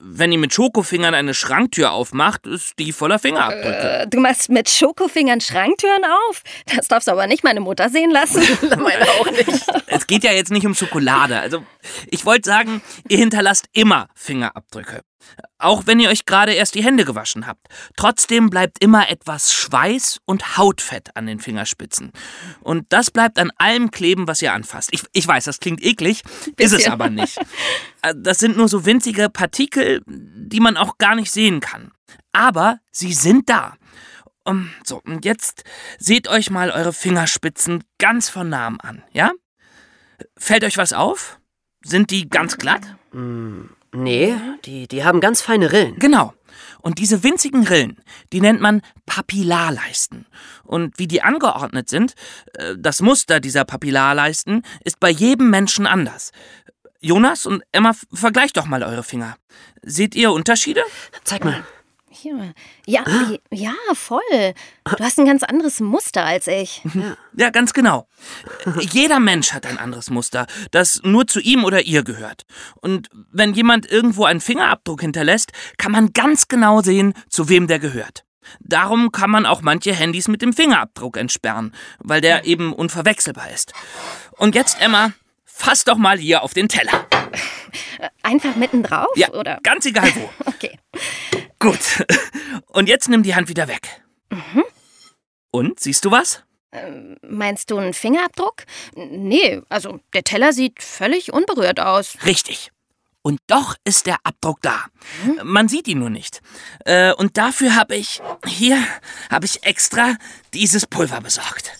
Wenn 0.00 0.32
ihr 0.32 0.38
mit 0.38 0.54
Schokofingern 0.54 1.14
eine 1.14 1.34
Schranktür 1.34 1.92
aufmacht, 1.92 2.46
ist 2.46 2.78
die 2.78 2.92
voller 2.92 3.18
Fingerabdrücke. 3.18 4.00
Äh, 4.02 4.06
Du 4.08 4.20
machst 4.20 4.48
mit 4.48 4.68
Schokofingern 4.70 5.40
Schranktüren 5.40 6.04
auf? 6.04 6.42
Das 6.74 6.88
darfst 6.88 7.08
du 7.08 7.12
aber 7.12 7.26
nicht 7.26 7.44
meine 7.44 7.60
Mutter 7.60 7.88
sehen 7.90 8.10
lassen. 8.10 8.42
Meine 8.78 9.04
auch 9.20 9.30
nicht. 9.30 9.66
Es 9.86 10.06
geht 10.06 10.24
ja 10.24 10.32
jetzt 10.32 10.50
nicht 10.50 10.66
um 10.66 10.74
Schokolade. 10.74 11.38
Also, 11.38 11.64
ich 12.10 12.24
wollte 12.24 12.48
sagen, 12.48 12.80
ihr 13.08 13.18
hinterlasst 13.18 13.66
immer 13.72 14.08
Fingerabdrücke. 14.14 15.02
Auch 15.58 15.86
wenn 15.86 16.00
ihr 16.00 16.10
euch 16.10 16.26
gerade 16.26 16.52
erst 16.52 16.74
die 16.74 16.84
Hände 16.84 17.04
gewaschen 17.04 17.46
habt. 17.46 17.66
Trotzdem 17.96 18.50
bleibt 18.50 18.82
immer 18.82 19.08
etwas 19.08 19.52
Schweiß 19.52 20.20
und 20.24 20.56
Hautfett 20.56 21.16
an 21.16 21.26
den 21.26 21.40
Fingerspitzen. 21.40 22.12
Und 22.60 22.86
das 22.90 23.10
bleibt 23.10 23.38
an 23.38 23.50
allem 23.58 23.90
kleben, 23.90 24.28
was 24.28 24.42
ihr 24.42 24.52
anfasst. 24.52 24.90
Ich, 24.92 25.02
ich 25.12 25.26
weiß, 25.26 25.44
das 25.44 25.60
klingt 25.60 25.82
eklig, 25.82 26.22
ist 26.58 26.72
es 26.72 26.86
aber 26.88 27.10
nicht. 27.10 27.38
Äh, 28.02 28.14
Das 28.16 28.38
sind 28.38 28.58
nur 28.58 28.68
so 28.68 28.84
winzige 28.84 29.30
Partikel, 29.30 30.02
die 30.06 30.60
man 30.60 30.76
auch 30.76 30.98
gar 30.98 31.14
nicht 31.14 31.32
sehen 31.32 31.60
kann. 31.60 31.90
Aber 32.32 32.78
sie 32.92 33.14
sind 33.14 33.48
da. 33.48 33.74
Um, 34.44 34.70
so, 34.84 35.00
und 35.04 35.24
jetzt 35.24 35.64
seht 35.98 36.28
euch 36.28 36.50
mal 36.50 36.70
eure 36.70 36.92
Fingerspitzen 36.92 37.82
ganz 37.98 38.28
von 38.28 38.48
nahem 38.48 38.78
an, 38.80 39.02
ja? 39.12 39.32
Fällt 40.38 40.62
euch 40.64 40.76
was 40.76 40.92
auf? 40.92 41.40
Sind 41.82 42.10
die 42.10 42.28
ganz 42.28 42.58
glatt? 42.58 42.96
Nee, 43.96 44.36
die, 44.66 44.86
die 44.88 45.04
haben 45.04 45.20
ganz 45.20 45.40
feine 45.40 45.72
Rillen. 45.72 45.98
Genau. 45.98 46.34
Und 46.82 46.98
diese 46.98 47.22
winzigen 47.22 47.66
Rillen, 47.66 47.96
die 48.32 48.40
nennt 48.40 48.60
man 48.60 48.82
Papillarleisten. 49.06 50.26
Und 50.64 50.98
wie 50.98 51.08
die 51.08 51.22
angeordnet 51.22 51.88
sind, 51.88 52.14
äh, 52.54 52.74
das 52.78 53.00
Muster 53.00 53.40
dieser 53.40 53.64
Papillarleisten 53.64 54.62
ist 54.84 55.00
bei 55.00 55.10
jedem 55.10 55.50
Menschen 55.50 55.86
anders. 55.86 56.32
Jonas 57.00 57.46
und 57.46 57.62
Emma, 57.72 57.92
vergleicht 58.12 58.56
doch 58.56 58.66
mal 58.66 58.82
eure 58.82 59.02
Finger. 59.02 59.36
Seht 59.82 60.14
ihr 60.14 60.30
Unterschiede? 60.32 60.82
Zeig 61.24 61.44
mal. 61.44 61.64
Hier. 62.22 62.54
Ja, 62.86 63.04
ja, 63.52 63.74
voll. 63.94 64.20
Du 64.84 65.04
hast 65.04 65.18
ein 65.18 65.26
ganz 65.26 65.42
anderes 65.42 65.80
Muster 65.80 66.24
als 66.24 66.46
ich. 66.46 66.82
Ja, 67.36 67.50
ganz 67.50 67.72
genau. 67.74 68.08
Jeder 68.80 69.20
Mensch 69.20 69.52
hat 69.52 69.66
ein 69.66 69.76
anderes 69.78 70.08
Muster, 70.10 70.46
das 70.70 71.00
nur 71.04 71.26
zu 71.26 71.40
ihm 71.40 71.64
oder 71.64 71.82
ihr 71.82 72.02
gehört. 72.04 72.46
Und 72.76 73.08
wenn 73.32 73.52
jemand 73.52 73.90
irgendwo 73.90 74.24
einen 74.24 74.40
Fingerabdruck 74.40 75.02
hinterlässt, 75.02 75.52
kann 75.76 75.92
man 75.92 76.12
ganz 76.14 76.48
genau 76.48 76.80
sehen, 76.80 77.12
zu 77.28 77.48
wem 77.48 77.66
der 77.66 77.78
gehört. 77.78 78.24
Darum 78.60 79.12
kann 79.12 79.30
man 79.30 79.44
auch 79.44 79.60
manche 79.60 79.92
Handys 79.92 80.28
mit 80.28 80.40
dem 80.40 80.52
Fingerabdruck 80.52 81.16
entsperren, 81.16 81.74
weil 81.98 82.20
der 82.20 82.44
eben 82.44 82.72
unverwechselbar 82.72 83.50
ist. 83.50 83.72
Und 84.38 84.54
jetzt, 84.54 84.80
Emma, 84.80 85.12
fass 85.44 85.84
doch 85.84 85.96
mal 85.96 86.16
hier 86.18 86.42
auf 86.42 86.54
den 86.54 86.68
Teller. 86.68 87.06
Einfach 88.22 88.54
mitten 88.56 88.82
drauf, 88.82 89.08
Ja, 89.16 89.32
oder? 89.34 89.58
ganz 89.62 89.84
egal 89.86 90.10
wo. 90.14 90.30
Okay. 90.46 90.78
Gut. 91.66 92.06
Und 92.68 92.88
jetzt 92.88 93.08
nimm 93.08 93.24
die 93.24 93.34
Hand 93.34 93.48
wieder 93.48 93.66
weg. 93.66 94.02
Mhm. 94.30 94.62
Und, 95.50 95.80
siehst 95.80 96.04
du 96.04 96.12
was? 96.12 96.42
Ähm, 96.70 97.16
meinst 97.22 97.70
du 97.70 97.78
einen 97.78 97.92
Fingerabdruck? 97.92 98.62
Nee, 98.94 99.62
also 99.68 99.98
der 100.12 100.22
Teller 100.22 100.52
sieht 100.52 100.80
völlig 100.80 101.32
unberührt 101.32 101.80
aus. 101.80 102.18
Richtig. 102.24 102.70
Und 103.22 103.40
doch 103.48 103.74
ist 103.82 104.06
der 104.06 104.18
Abdruck 104.22 104.62
da. 104.62 104.84
Hm? 105.24 105.40
Man 105.42 105.68
sieht 105.68 105.88
ihn 105.88 105.98
nur 105.98 106.10
nicht. 106.10 106.40
Äh, 106.84 107.12
und 107.14 107.36
dafür 107.36 107.74
habe 107.74 107.96
ich, 107.96 108.22
hier, 108.46 108.80
habe 109.28 109.46
ich 109.46 109.64
extra 109.64 110.14
dieses 110.54 110.86
Pulver 110.86 111.20
besorgt. 111.20 111.72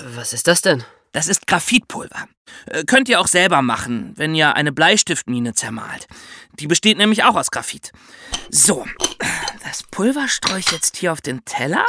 Was 0.00 0.34
ist 0.34 0.46
das 0.46 0.60
denn? 0.60 0.84
Das 1.12 1.28
ist 1.28 1.46
Graphitpulver. 1.46 2.26
Äh, 2.66 2.84
könnt 2.84 3.08
ihr 3.08 3.20
auch 3.20 3.28
selber 3.28 3.62
machen, 3.62 4.12
wenn 4.16 4.34
ihr 4.34 4.56
eine 4.56 4.72
Bleistiftmine 4.72 5.54
zermalt. 5.54 6.06
Die 6.58 6.66
besteht 6.66 6.98
nämlich 6.98 7.24
auch 7.24 7.36
aus 7.36 7.50
Graphit. 7.50 7.92
So, 8.50 8.86
das 9.62 9.82
Pulver 9.84 10.28
streue 10.28 10.60
ich 10.60 10.70
jetzt 10.70 10.96
hier 10.96 11.12
auf 11.12 11.20
den 11.20 11.44
Teller 11.44 11.84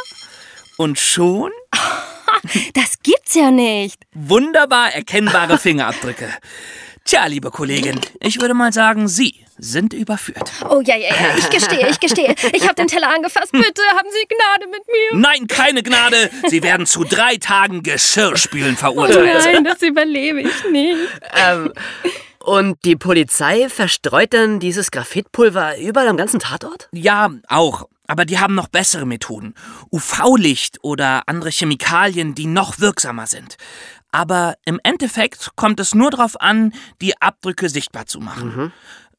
und 0.78 1.00
schon. 1.00 1.52
Das 2.74 3.00
gibt's 3.02 3.36
ja 3.36 3.52
nicht. 3.52 4.02
Wunderbar 4.14 4.92
erkennbare 4.94 5.58
Fingerabdrücke. 5.58 6.28
Tja, 7.06 7.26
liebe 7.28 7.52
Kollegin, 7.52 8.02
ich 8.20 8.42
würde 8.42 8.54
mal 8.54 8.74
sagen, 8.74 9.08
Sie 9.08 9.43
sind 9.64 9.94
überführt. 9.94 10.52
Oh 10.70 10.82
ja, 10.82 10.96
ja, 10.96 11.08
ja, 11.08 11.38
ich 11.38 11.50
gestehe, 11.50 11.90
ich 11.90 12.00
gestehe. 12.00 12.36
Ich 12.54 12.64
habe 12.64 12.76
den 12.76 12.88
Teller 12.88 13.10
angefasst. 13.14 13.52
Bitte 13.52 13.82
haben 13.96 14.08
Sie 14.12 14.28
Gnade 14.28 14.68
mit 14.70 14.82
mir. 14.88 15.20
Nein, 15.20 15.48
keine 15.48 15.82
Gnade. 15.84 16.30
Sie 16.50 16.62
werden 16.64 16.86
zu 16.86 17.04
drei 17.04 17.38
Tagen 17.38 17.82
Geschirrspülen 17.84 18.78
verurteilt. 18.78 19.42
Oh 19.42 19.50
nein, 19.52 19.64
das 19.64 19.82
überlebe 19.82 20.42
ich 20.42 20.70
nicht. 20.70 20.98
Ähm, 21.36 21.72
und 22.40 22.84
die 22.84 22.98
Polizei 22.98 23.70
verstreut 23.70 24.34
dann 24.34 24.60
dieses 24.60 24.92
Graphitpulver 24.92 25.78
überall 25.80 26.10
am 26.10 26.18
ganzen 26.18 26.42
Tatort? 26.42 26.90
Ja, 26.92 27.32
auch. 27.48 27.88
Aber 28.06 28.26
die 28.26 28.38
haben 28.38 28.54
noch 28.54 28.68
bessere 28.68 29.06
Methoden. 29.06 29.56
UV-Licht 29.92 30.80
oder 30.82 31.24
andere 31.28 31.50
Chemikalien, 31.52 32.36
die 32.36 32.48
noch 32.48 32.80
wirksamer 32.80 33.28
sind. 33.28 33.56
Aber 34.12 34.56
im 34.66 34.80
Endeffekt 34.84 35.52
kommt 35.56 35.80
es 35.80 35.96
nur 35.96 36.12
darauf 36.12 36.40
an, 36.40 36.74
die 37.02 37.20
Abdrücke 37.20 37.68
sichtbar 37.68 38.06
zu 38.06 38.20
machen. 38.20 38.56
Mhm. 38.56 38.72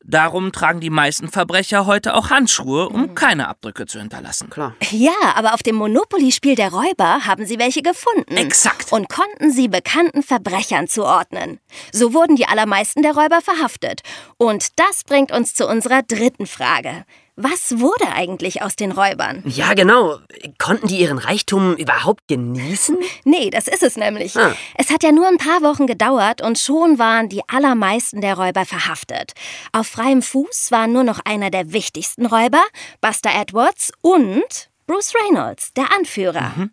Darum 0.07 0.53
tragen 0.53 0.81
die 0.81 0.91
meisten 0.91 1.29
Verbrecher 1.29 1.87
heute 1.87 2.15
auch 2.15 2.29
Handschuhe, 2.29 2.91
um 2.91 3.01
mhm. 3.01 3.15
keine 3.15 3.49
Abdrücke 3.49 3.87
zu 3.87 3.99
hinterlassen. 3.99 4.51
Klar. 4.51 4.75
Ja, 4.91 5.13
aber 5.35 5.55
auf 5.55 5.63
dem 5.63 5.77
Monopoly-Spiel 5.77 6.57
der 6.57 6.73
Räuber 6.73 7.25
haben 7.27 7.47
sie 7.47 7.59
welche 7.59 7.81
gefunden. 7.81 8.37
Exakt. 8.37 8.93
Und 8.93 9.09
konnten 9.09 9.51
sie 9.51 9.69
bekannten 9.69 10.23
Verbrechern 10.23 10.89
zuordnen. 10.89 11.59
So 11.91 12.13
wurden 12.13 12.37
die 12.37 12.47
allermeisten 12.47 13.03
der 13.03 13.15
Räuber 13.15 13.41
verhaftet. 13.41 14.03
Und 14.37 14.79
das 14.79 15.05
bringt 15.05 15.33
uns 15.33 15.55
zu 15.55 15.67
unserer 15.67 16.03
dritten 16.03 16.47
Frage. 16.47 17.07
Was 17.37 17.81
wurde 17.81 18.07
eigentlich 18.15 18.63
aus 18.63 18.77
den 18.77 18.93
Räubern? 18.93 19.43
Ja, 19.45 19.75
genau. 19.75 20.19
Konnten 20.59 20.87
die 20.87 20.99
ihren 20.99 21.19
Reichtum 21.19 21.75
überhaupt 21.75 22.29
genießen? 22.29 22.97
Nee, 23.25 23.51
das 23.51 23.67
ist 23.67 23.83
es 23.83 23.97
nämlich. 23.97 24.37
Ah. 24.37 24.55
Es 24.77 24.91
hat 24.91 25.03
ja 25.03 25.11
nur 25.11 25.27
ein 25.27 25.39
paar 25.39 25.63
Wochen 25.63 25.89
gedauert 25.89 26.43
und 26.43 26.59
schon 26.59 26.99
waren 26.99 27.29
die 27.29 27.43
allermeisten 27.49 28.21
der 28.21 28.39
Räuber 28.39 28.65
verhaftet. 28.65 29.33
Auf 29.73 29.89
freiem 29.89 30.23
Fuß 30.23 30.71
war 30.71 30.87
nur 30.87 31.03
noch 31.03 31.21
einer 31.25 31.51
der 31.51 31.73
wichtigsten 31.73 32.27
Räuber, 32.27 32.63
Buster 33.01 33.31
Edwards 33.35 33.93
und 34.01 34.71
Bruce 34.87 35.15
Reynolds, 35.15 35.73
der 35.73 35.93
Anführer. 35.97 36.53
Mhm. 36.55 36.71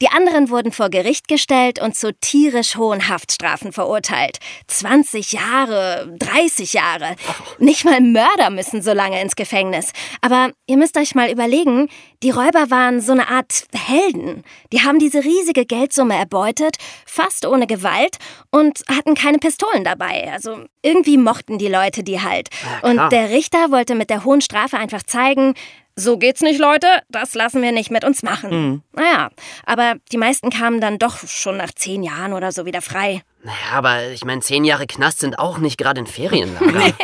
Die 0.00 0.08
anderen 0.08 0.50
wurden 0.50 0.72
vor 0.72 0.90
Gericht 0.90 1.28
gestellt 1.28 1.80
und 1.80 1.96
zu 1.96 2.12
tierisch 2.14 2.76
hohen 2.76 3.08
Haftstrafen 3.08 3.72
verurteilt. 3.72 4.38
20 4.68 5.32
Jahre, 5.32 6.14
30 6.18 6.72
Jahre. 6.72 7.16
Nicht 7.58 7.84
mal 7.84 8.00
Mörder 8.00 8.50
müssen 8.50 8.82
so 8.82 8.92
lange 8.92 9.20
ins 9.20 9.36
Gefängnis. 9.36 9.92
Aber 10.20 10.52
ihr 10.66 10.76
müsst 10.76 10.96
euch 10.96 11.14
mal 11.14 11.30
überlegen, 11.30 11.88
die 12.22 12.30
Räuber 12.30 12.70
waren 12.70 13.00
so 13.00 13.12
eine 13.12 13.28
Art 13.28 13.64
Helden. 13.74 14.44
Die 14.72 14.82
haben 14.82 14.98
diese 14.98 15.24
riesige 15.24 15.66
Geldsumme 15.66 16.16
erbeutet, 16.16 16.76
fast 17.06 17.46
ohne 17.46 17.66
Gewalt 17.66 18.16
und 18.50 18.82
hatten 18.88 19.14
keine 19.14 19.38
Pistolen 19.38 19.84
dabei. 19.84 20.30
Also 20.32 20.64
irgendwie 20.82 21.16
mochten 21.16 21.58
die 21.58 21.68
Leute 21.68 22.02
die 22.02 22.20
halt. 22.20 22.48
Und 22.82 23.12
der 23.12 23.30
Richter 23.30 23.70
wollte 23.70 23.94
mit 23.94 24.10
der 24.10 24.24
hohen 24.24 24.40
Strafe 24.40 24.78
einfach 24.78 25.02
zeigen, 25.02 25.54
so 25.98 26.16
geht's 26.16 26.42
nicht, 26.42 26.60
Leute, 26.60 26.86
das 27.08 27.34
lassen 27.34 27.60
wir 27.60 27.72
nicht 27.72 27.90
mit 27.90 28.04
uns 28.04 28.22
machen. 28.22 28.50
Mhm. 28.50 28.82
Naja, 28.92 29.30
aber 29.64 29.94
die 30.12 30.18
meisten 30.18 30.50
kamen 30.50 30.80
dann 30.80 30.98
doch 30.98 31.26
schon 31.26 31.56
nach 31.56 31.72
zehn 31.72 32.02
Jahren 32.02 32.32
oder 32.32 32.52
so 32.52 32.66
wieder 32.66 32.82
frei. 32.82 33.22
Naja, 33.42 33.56
aber 33.72 34.08
ich 34.08 34.24
meine, 34.24 34.40
zehn 34.40 34.64
Jahre 34.64 34.86
Knast 34.86 35.20
sind 35.20 35.38
auch 35.38 35.58
nicht 35.58 35.78
gerade 35.78 36.00
ein 36.00 36.06
Ferienlager. 36.06 36.66
nee, 36.72 36.94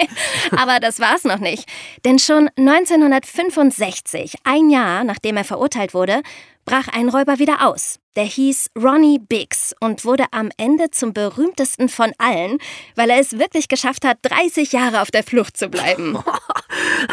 aber 0.56 0.80
das 0.80 0.98
war's 0.98 1.24
noch 1.24 1.38
nicht. 1.38 1.68
Denn 2.04 2.18
schon 2.18 2.50
1965, 2.56 4.34
ein 4.44 4.68
Jahr 4.68 5.04
nachdem 5.04 5.36
er 5.36 5.44
verurteilt 5.44 5.94
wurde, 5.94 6.22
brach 6.64 6.88
ein 6.88 7.09
Räuber 7.09 7.38
wieder 7.38 7.66
aus. 7.66 7.99
Der 8.16 8.25
hieß 8.25 8.71
Ronnie 8.80 9.18
Biggs 9.18 9.75
und 9.80 10.04
wurde 10.04 10.26
am 10.30 10.50
Ende 10.56 10.90
zum 10.92 11.12
berühmtesten 11.12 11.88
von 11.88 12.12
allen, 12.18 12.59
weil 12.94 13.11
er 13.11 13.18
es 13.18 13.40
wirklich 13.40 13.66
geschafft 13.66 14.04
hat, 14.04 14.18
30 14.23 14.71
Jahre 14.71 15.00
auf 15.00 15.11
der 15.11 15.25
Flucht 15.25 15.56
zu 15.56 15.68
bleiben. 15.68 16.18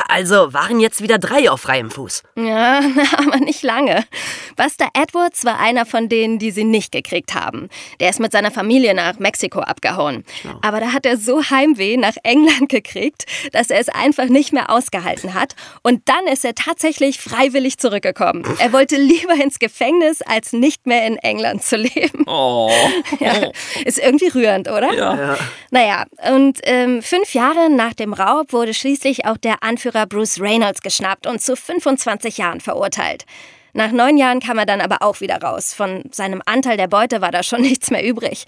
Also 0.08 0.54
waren 0.54 0.80
jetzt 0.80 1.02
wieder 1.02 1.18
drei 1.20 1.50
auf 1.50 1.62
freiem 1.62 1.92
Fuß. 1.92 2.24
Ja, 2.36 2.82
aber 3.18 3.38
nicht 3.38 3.62
lange. 3.64 4.04
Buster 4.56 4.88
Edwards 4.94 5.46
war 5.46 5.60
einer 5.60 5.86
von 5.86 6.10
denen, 6.10 6.40
die 6.40 6.52
sie 6.52 6.64
nicht 6.64 6.92
gekriegt 6.92 7.36
haben. 7.36 7.70
Der 8.00 8.10
ist 8.10 8.20
mit 8.20 8.32
seiner 8.32 8.52
Familie 8.52 8.94
nach 8.94 9.20
Mexiko 9.20 9.60
abgehauen. 9.60 10.26
Aber 10.62 10.80
da 10.80 10.94
hat 10.94 11.06
er 11.06 11.18
so 11.18 11.44
Heimweh 11.50 11.98
nach 11.98 12.16
England 12.24 12.70
gekriegt, 12.70 13.26
dass 13.52 13.70
er 13.70 13.80
es 13.80 13.90
einfach 13.90 14.26
nicht 14.26 14.52
mehr 14.52 14.70
ausgehalten 14.70 15.34
hat. 15.34 15.56
Und 15.84 16.10
dann 16.10 16.28
ist 16.28 16.44
er 16.44 16.56
tatsächlich 16.56 17.20
freiwillig 17.20 17.78
zurückgekommen. 17.78 18.44
Er 18.60 18.74
wollte 18.74 18.98
lieber 18.98 19.34
ins 19.42 19.60
Gefängnis, 19.60 20.22
als 20.22 20.54
nicht 20.54 20.88
mehr 20.88 21.06
in 21.06 21.18
England 21.18 21.64
zu 21.64 21.78
leben. 21.78 22.24
Oh. 22.28 22.72
Ja, 23.20 23.52
ist 23.86 24.00
irgendwie 24.00 24.28
rührend, 24.28 24.68
oder? 24.70 24.94
Ja. 24.94 25.38
Naja, 25.70 26.06
und 26.32 26.60
ähm, 26.64 27.02
fünf 27.02 27.34
Jahre 27.34 27.70
nach 27.70 27.94
dem 27.94 28.14
Raub 28.14 28.54
wurde 28.54 28.74
schließlich 28.74 29.26
auch 29.26 29.38
der 29.38 29.64
Anführer 29.64 30.06
Bruce 30.08 30.40
Reynolds 30.40 30.82
geschnappt 30.82 31.28
und 31.28 31.42
zu 31.42 31.56
25 31.56 32.38
Jahren 32.38 32.62
verurteilt. 32.62 33.26
Nach 33.74 33.92
neun 33.92 34.18
Jahren 34.18 34.40
kam 34.40 34.58
er 34.58 34.66
dann 34.66 34.82
aber 34.82 35.02
auch 35.02 35.22
wieder 35.22 35.42
raus. 35.42 35.74
Von 35.74 36.04
seinem 36.12 36.42
Anteil 36.46 36.78
der 36.78 36.88
Beute 36.88 37.22
war 37.22 37.32
da 37.32 37.44
schon 37.44 37.62
nichts 37.72 37.92
mehr 37.92 38.06
übrig. 38.06 38.46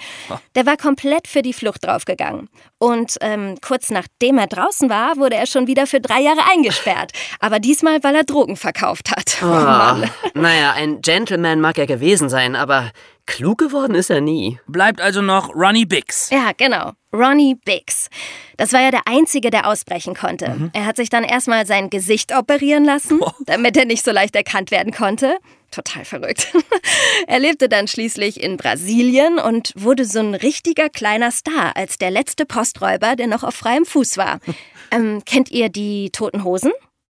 Der 0.56 0.66
war 0.66 0.78
komplett 0.78 1.28
für 1.28 1.42
die 1.42 1.54
Flucht 1.54 1.86
draufgegangen. 1.86 2.50
Und 2.78 3.18
ähm, 3.22 3.56
kurz 3.66 3.90
nachdem 3.90 4.38
er 4.38 4.48
draußen 4.48 4.90
war, 4.90 5.18
wurde 5.18 5.36
er 5.36 5.46
schon 5.46 5.68
wieder 5.68 5.88
für 5.88 6.02
drei 6.02 6.22
Jahre 6.22 6.42
eingesperrt. 6.52 7.12
Aber 7.40 7.60
diesmal, 7.60 8.04
weil 8.04 8.16
er 8.16 8.24
Drogen 8.24 8.58
verkauft 8.58 9.12
hat. 9.12 9.38
Oh, 9.44 9.46
oh 9.46 10.40
naja, 10.40 10.72
ein 10.74 11.02
Gentleman 11.02 11.60
mag 11.60 11.78
er 11.78 11.86
gewesen 11.86 12.30
sein, 12.30 12.56
aber 12.56 12.92
Klug 13.26 13.58
geworden 13.58 13.96
ist 13.96 14.10
er 14.10 14.22
nie. 14.22 14.60
Bleibt 14.68 15.00
also 15.00 15.22
noch 15.22 15.56
Ronnie 15.56 15.86
Biggs. 15.86 16.30
Ja, 16.30 16.52
genau. 16.56 16.92
Ronnie 17.14 17.56
Biggs. 17.56 18.10
Das 18.58 18.74
war 18.74 18.82
ja 18.82 18.92
der 18.92 19.08
Einzige, 19.08 19.50
der 19.50 19.68
ausbrechen 19.68 20.14
konnte. 20.14 20.50
Mhm. 20.50 20.72
Er 20.74 20.86
hat 20.86 20.98
sich 20.98 21.10
dann 21.10 21.24
erstmal 21.24 21.66
sein 21.66 21.90
Gesicht 21.90 22.36
operieren 22.36 22.84
lassen, 22.84 23.20
oh. 23.22 23.32
damit 23.46 23.78
er 23.78 23.86
nicht 23.86 24.04
so 24.04 24.12
leicht 24.12 24.36
erkannt 24.36 24.72
werden 24.72 24.92
konnte. 24.92 25.38
Total 25.72 26.06
verrückt. 26.06 26.54
er 27.28 27.40
lebte 27.40 27.70
dann 27.70 27.88
schließlich 27.88 28.44
in 28.44 28.58
Brasilien 28.58 29.40
und 29.40 29.74
wurde 29.76 30.06
so 30.06 30.20
ein 30.20 30.36
richtiger 30.36 30.90
kleiner 30.90 31.32
Star 31.32 31.76
als 31.76 31.98
der 31.98 32.12
letzte 32.12 32.46
Posträuber, 32.46 33.16
der 33.16 33.28
noch 33.28 33.44
auf 33.44 33.56
freiem 33.56 33.86
Fuß 33.86 34.18
war. 34.18 34.40
ähm, 34.92 35.24
kennt 35.26 35.50
ihr 35.50 35.70
die 35.70 36.12
Toten 36.12 36.44
Hosen? 36.44 36.72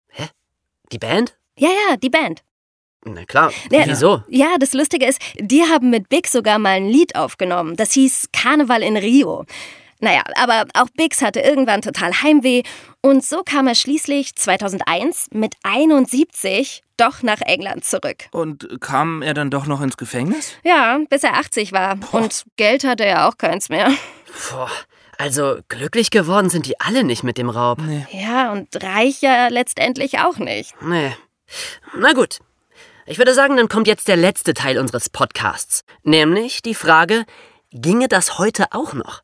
Hä? 0.09 0.27
Die 0.91 0.99
Band? 0.99 1.37
Ja, 1.57 1.69
ja, 1.69 1.97
die 1.97 2.09
Band. 2.09 2.43
Na 3.05 3.23
klar, 3.25 3.51
ja, 3.71 3.83
wieso? 3.85 4.23
Ja, 4.27 4.55
das 4.59 4.73
Lustige 4.73 5.05
ist, 5.05 5.21
die 5.39 5.61
haben 5.63 5.91
mit 5.91 6.09
Big 6.09 6.27
sogar 6.27 6.57
mal 6.57 6.71
ein 6.71 6.87
Lied 6.87 7.15
aufgenommen. 7.15 7.75
Das 7.75 7.93
hieß 7.93 8.29
Karneval 8.33 8.81
in 8.81 8.97
Rio. 8.97 9.45
Naja, 9.99 10.23
aber 10.35 10.65
auch 10.73 10.87
Biggs 10.95 11.21
hatte 11.21 11.39
irgendwann 11.39 11.81
total 11.81 12.11
Heimweh 12.21 12.63
und 13.01 13.23
so 13.23 13.43
kam 13.43 13.67
er 13.67 13.75
schließlich 13.75 14.35
2001 14.35 15.27
mit 15.31 15.55
71 15.63 16.83
doch 16.97 17.23
nach 17.23 17.41
England 17.41 17.85
zurück. 17.85 18.25
Und 18.31 18.81
kam 18.81 19.21
er 19.21 19.33
dann 19.33 19.49
doch 19.49 19.67
noch 19.67 19.81
ins 19.81 19.97
Gefängnis? 19.97 20.53
Ja, 20.63 20.99
bis 21.09 21.23
er 21.23 21.35
80 21.35 21.71
war. 21.71 21.95
Boah. 21.95 22.21
Und 22.21 22.43
Geld 22.57 22.83
hatte 22.83 23.05
er 23.05 23.27
auch 23.27 23.37
keins 23.37 23.69
mehr. 23.69 23.91
Boah. 24.49 24.69
Also 25.17 25.59
glücklich 25.69 26.11
geworden 26.11 26.49
sind 26.49 26.65
die 26.65 26.79
alle 26.79 27.05
nicht 27.05 27.23
mit 27.23 27.37
dem 27.37 27.49
Raub. 27.49 27.79
Nee. 27.79 28.05
Ja, 28.11 28.51
und 28.51 28.67
reich 28.83 29.21
ja 29.21 29.47
letztendlich 29.47 30.19
auch 30.19 30.37
nicht. 30.37 30.73
Nee. 30.81 31.15
Na 31.97 32.11
gut, 32.11 32.39
ich 33.05 33.17
würde 33.17 33.33
sagen, 33.33 33.57
dann 33.57 33.69
kommt 33.69 33.87
jetzt 33.87 34.07
der 34.07 34.17
letzte 34.17 34.53
Teil 34.53 34.77
unseres 34.79 35.09
Podcasts, 35.09 35.83
nämlich 36.03 36.61
die 36.61 36.75
Frage, 36.75 37.25
ginge 37.71 38.07
das 38.07 38.37
heute 38.39 38.65
auch 38.71 38.93
noch? 38.93 39.21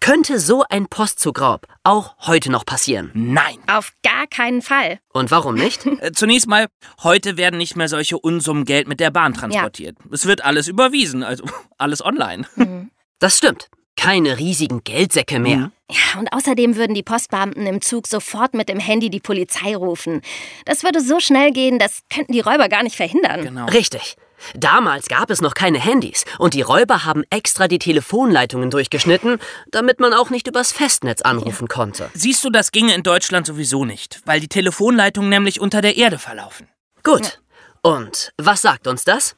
Könnte 0.00 0.38
so 0.38 0.64
ein 0.68 0.86
Postzugraub 0.86 1.66
auch 1.82 2.14
heute 2.20 2.52
noch 2.52 2.64
passieren? 2.64 3.10
Nein. 3.14 3.58
Auf 3.66 3.92
gar 4.04 4.28
keinen 4.28 4.62
Fall. 4.62 5.00
Und 5.12 5.30
warum 5.30 5.54
nicht? 5.56 5.84
Äh, 6.00 6.12
zunächst 6.12 6.46
mal, 6.46 6.68
heute 7.02 7.36
werden 7.36 7.58
nicht 7.58 7.74
mehr 7.74 7.88
solche 7.88 8.18
Unsummen 8.18 8.64
Geld 8.64 8.86
mit 8.86 9.00
der 9.00 9.10
Bahn 9.10 9.34
transportiert. 9.34 9.96
Ja. 9.98 10.10
Es 10.12 10.26
wird 10.26 10.44
alles 10.44 10.68
überwiesen, 10.68 11.24
also 11.24 11.44
alles 11.78 12.04
online. 12.04 12.46
Mhm. 12.54 12.90
Das 13.18 13.36
stimmt. 13.36 13.68
Keine 13.96 14.38
riesigen 14.38 14.84
Geldsäcke 14.84 15.40
mehr. 15.40 15.56
Mhm. 15.56 15.72
Ja, 15.90 16.20
und 16.20 16.32
außerdem 16.32 16.76
würden 16.76 16.94
die 16.94 17.02
Postbeamten 17.02 17.66
im 17.66 17.80
Zug 17.80 18.06
sofort 18.06 18.52
mit 18.52 18.68
dem 18.68 18.78
Handy 18.78 19.08
die 19.08 19.20
Polizei 19.20 19.74
rufen. 19.74 20.20
Das 20.66 20.82
würde 20.82 21.00
so 21.00 21.18
schnell 21.18 21.50
gehen, 21.50 21.78
das 21.78 22.02
könnten 22.10 22.32
die 22.32 22.40
Räuber 22.40 22.68
gar 22.68 22.82
nicht 22.82 22.96
verhindern. 22.96 23.42
Genau. 23.42 23.66
Richtig. 23.66 24.16
Damals 24.54 25.08
gab 25.08 25.30
es 25.30 25.40
noch 25.40 25.54
keine 25.54 25.80
Handys 25.80 26.24
und 26.38 26.54
die 26.54 26.62
Räuber 26.62 27.04
haben 27.04 27.24
extra 27.30 27.68
die 27.68 27.78
Telefonleitungen 27.78 28.70
durchgeschnitten, 28.70 29.38
damit 29.70 29.98
man 29.98 30.12
auch 30.12 30.30
nicht 30.30 30.46
übers 30.46 30.72
Festnetz 30.72 31.22
anrufen 31.22 31.68
konnte. 31.68 32.10
Siehst 32.14 32.44
du, 32.44 32.50
das 32.50 32.70
ginge 32.70 32.94
in 32.94 33.02
Deutschland 33.02 33.46
sowieso 33.46 33.84
nicht, 33.84 34.20
weil 34.26 34.40
die 34.40 34.48
Telefonleitungen 34.48 35.30
nämlich 35.30 35.60
unter 35.60 35.80
der 35.80 35.96
Erde 35.96 36.18
verlaufen. 36.18 36.68
Gut. 37.02 37.40
Und 37.82 38.32
was 38.36 38.62
sagt 38.62 38.86
uns 38.86 39.04
das? 39.04 39.36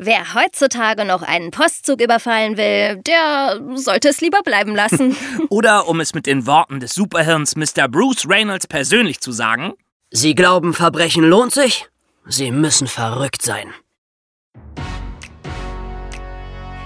Wer 0.00 0.32
heutzutage 0.34 1.04
noch 1.04 1.22
einen 1.22 1.50
Postzug 1.50 2.00
überfallen 2.00 2.56
will, 2.56 3.02
der 3.02 3.60
sollte 3.74 4.08
es 4.08 4.20
lieber 4.20 4.42
bleiben 4.44 4.76
lassen. 4.76 5.16
Oder 5.48 5.88
um 5.88 5.98
es 5.98 6.14
mit 6.14 6.26
den 6.26 6.46
Worten 6.46 6.78
des 6.78 6.94
Superhirns 6.94 7.56
Mr. 7.56 7.88
Bruce 7.88 8.28
Reynolds 8.28 8.68
persönlich 8.68 9.20
zu 9.20 9.32
sagen, 9.32 9.72
Sie 10.10 10.34
glauben, 10.36 10.72
Verbrechen 10.72 11.24
lohnt 11.24 11.52
sich? 11.52 11.88
Sie 12.26 12.52
müssen 12.52 12.86
verrückt 12.86 13.42
sein. 13.42 13.74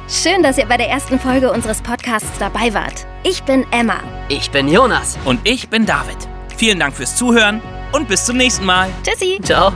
Schön, 0.09 0.43
dass 0.43 0.59
ihr 0.59 0.67
bei 0.67 0.77
der 0.79 0.89
ersten 0.89 1.21
Folge 1.21 1.53
unseres 1.53 1.83
Podcasts 1.83 2.39
dabei 2.39 2.73
wart. 2.75 3.07
Ich 3.25 3.43
bin 3.45 3.65
Emma. 3.73 4.01
Ich 4.29 4.51
bin 4.51 4.69
Jonas. 4.69 5.19
und 5.25 5.41
ich 5.47 5.69
bin 5.69 5.85
David. 5.87 6.17
Vielen 6.57 6.81
Dank 6.81 6.95
fürs 6.95 7.17
Zuhören 7.17 7.61
und 7.93 8.09
bis 8.09 8.25
zum 8.25 8.39
nächsten 8.39 8.65
Mal. 8.65 8.91
Tschüssi. 9.05 9.39
Ciao. 9.43 9.73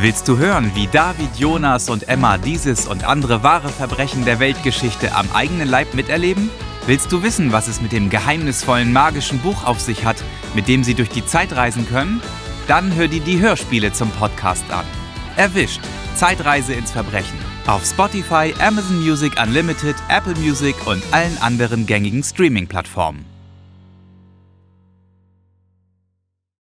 Willst 0.00 0.28
du 0.28 0.38
hören, 0.38 0.70
wie 0.76 0.86
David, 0.86 1.34
Jonas 1.38 1.90
und 1.90 2.08
Emma 2.08 2.38
dieses 2.38 2.86
und 2.86 3.02
andere 3.02 3.42
wahre 3.42 3.68
Verbrechen 3.68 4.24
der 4.24 4.38
Weltgeschichte 4.38 5.12
am 5.12 5.28
eigenen 5.32 5.66
Leib 5.66 5.92
miterleben? 5.92 6.50
Willst 6.86 7.10
du 7.10 7.24
wissen, 7.24 7.50
was 7.50 7.66
es 7.66 7.80
mit 7.80 7.90
dem 7.90 8.08
geheimnisvollen 8.08 8.92
magischen 8.92 9.40
Buch 9.40 9.64
auf 9.64 9.80
sich 9.80 10.04
hat, 10.04 10.22
mit 10.54 10.68
dem 10.68 10.84
sie 10.84 10.94
durch 10.94 11.08
die 11.08 11.26
Zeit 11.26 11.52
reisen 11.56 11.88
können? 11.88 12.22
Dann 12.68 12.94
hör 12.94 13.08
dir 13.08 13.20
die 13.20 13.40
Hörspiele 13.40 13.92
zum 13.92 14.10
Podcast 14.12 14.70
an. 14.70 14.84
Erwischt. 15.36 15.80
Zeitreise 16.14 16.74
ins 16.74 16.92
Verbrechen. 16.92 17.38
Auf 17.66 17.84
Spotify, 17.84 18.54
Amazon 18.60 19.00
Music 19.04 19.32
Unlimited, 19.42 19.96
Apple 20.08 20.36
Music 20.36 20.76
und 20.86 21.02
allen 21.10 21.38
anderen 21.38 21.86
gängigen 21.86 22.22
Streaming-Plattformen. 22.22 23.37